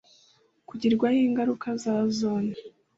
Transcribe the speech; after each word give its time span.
kugirwaho 0.67 1.17
ingaruka 1.27 1.67
na 1.83 1.95
Zone 2.17 2.55